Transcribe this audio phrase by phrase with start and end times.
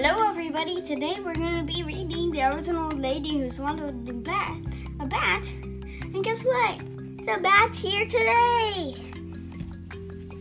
[0.00, 0.80] Hello, everybody.
[0.80, 4.58] Today we're going to be reading There Was an Old Lady Who Swallowed the Bat.
[5.00, 5.50] A bat?
[5.50, 6.78] And guess what?
[6.78, 8.94] The bat's here today.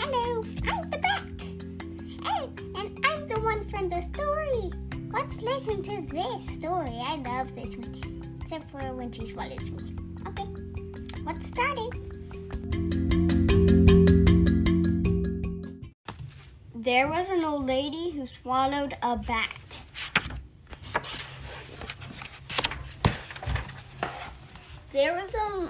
[0.00, 1.42] Hello, I'm the bat.
[2.24, 4.72] Hey, and I'm the one from the story.
[5.10, 6.98] Let's listen to this story.
[7.04, 8.40] I love this one.
[8.40, 9.94] Except for when she swallows me.
[10.28, 10.48] Okay,
[11.26, 12.11] let's start it.
[16.82, 19.84] There was an old lady who swallowed a bat.
[24.92, 25.68] There was an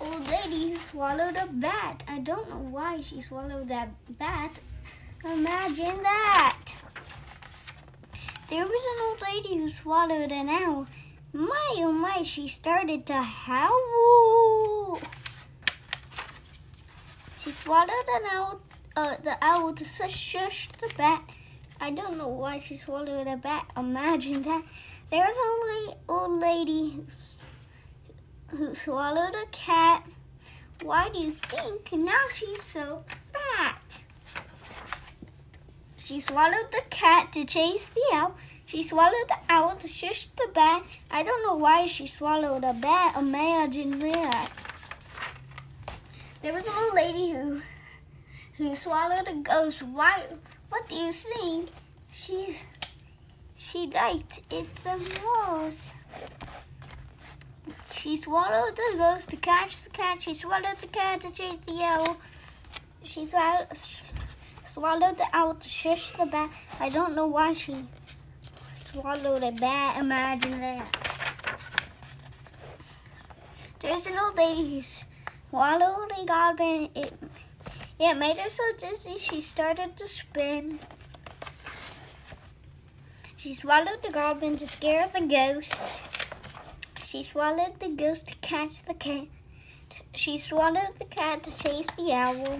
[0.00, 2.02] old lady who swallowed a bat.
[2.08, 4.58] I don't know why she swallowed that bat.
[5.24, 6.72] Imagine that.
[8.48, 10.88] There was an old lady who swallowed an owl.
[11.32, 15.00] My oh my, she started to howl.
[17.44, 18.60] She swallowed an owl
[18.96, 21.22] uh, the owl to shush the bat.
[21.80, 23.70] I don't know why she swallowed a bat.
[23.76, 24.62] Imagine that.
[25.10, 25.34] There was
[25.88, 27.00] an old lady
[28.48, 30.06] who swallowed a cat.
[30.82, 34.02] Why do you think now she's so fat?
[35.98, 38.34] She swallowed the cat to chase the owl.
[38.66, 40.84] She swallowed the owl to shush the bat.
[41.10, 43.16] I don't know why she swallowed a bat.
[43.16, 44.50] Imagine that.
[46.42, 47.62] There was an old lady who
[48.60, 49.82] who swallowed a ghost.
[49.82, 50.22] Why?
[50.68, 51.70] What do you think?
[52.12, 52.56] She
[53.56, 55.94] she liked it the most.
[57.94, 60.22] She swallowed the ghost to catch the cat.
[60.22, 62.18] She swallowed the cat to chase the owl.
[63.02, 63.68] She swallowed,
[64.66, 66.50] swallowed the owl to shush the bat.
[66.78, 67.86] I don't know why she
[68.84, 69.98] swallowed a bat.
[69.98, 70.96] Imagine that.
[73.80, 74.82] There's an old lady who
[75.48, 76.90] swallowed a goblin.
[76.94, 77.14] It
[78.00, 80.80] it made her so dizzy she started to spin.
[83.36, 85.74] She swallowed the goblin to scare the ghost.
[87.04, 89.26] She swallowed the ghost to catch the cat.
[90.14, 92.58] She swallowed the cat to chase the owl.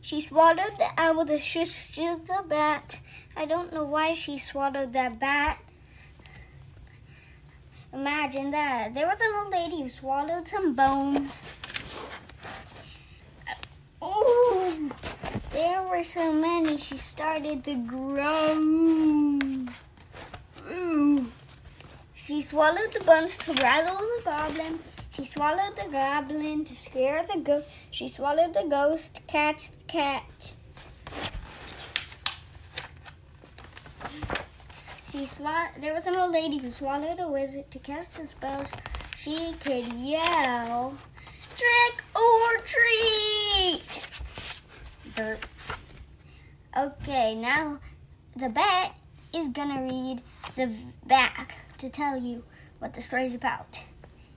[0.00, 3.00] She swallowed the owl to shush the bat.
[3.36, 5.58] I don't know why she swallowed that bat.
[7.92, 8.94] Imagine that.
[8.94, 11.42] There was an old lady who swallowed some bones.
[14.00, 14.90] Oh,
[15.50, 17.72] there were so many, she started to.
[20.70, 21.26] Ooh.
[22.14, 24.78] She swallowed the bones to rattle the goblin.
[25.10, 27.66] She swallowed the goblin to scare the ghost.
[27.90, 30.54] She swallowed the ghost to catch the cat.
[35.10, 35.80] She swallowed.
[35.80, 38.68] There was an old lady who swallowed a wizard to cast the spells.
[39.16, 40.94] She could yell,
[41.56, 44.06] "Trick or treat!"
[45.16, 45.47] Burp.
[47.08, 47.78] Okay, now
[48.36, 48.94] the bat
[49.34, 50.20] is gonna read
[50.56, 50.70] the
[51.06, 52.44] back to tell you
[52.80, 53.80] what the story's about.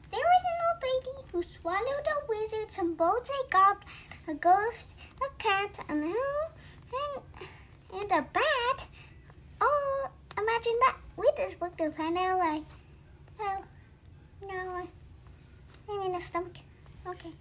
[0.10, 3.84] There was an old lady who swallowed a wizard, some bones, a goblin,
[4.26, 6.52] a ghost, a cat, an owl,
[6.94, 8.86] and, and a bat.
[9.60, 10.96] Oh, imagine that.
[11.18, 12.62] We just looked to find out why.
[13.42, 13.64] Oh,
[14.48, 14.88] no,
[15.90, 16.56] I'm in the stomach.
[17.06, 17.34] Okay.